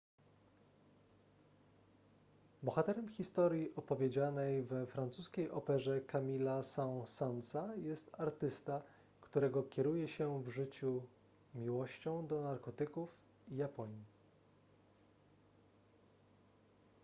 [2.63, 8.81] bohaterem historii opowiedzianej we francuskiej operze camille'a saint-saensa jest artysta
[9.21, 11.03] którego kieruje się w życiu
[11.55, 13.09] miłością do narkotyków
[13.51, 14.03] i japonii